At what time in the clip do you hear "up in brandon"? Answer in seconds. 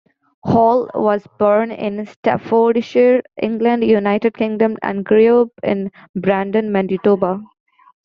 5.41-6.71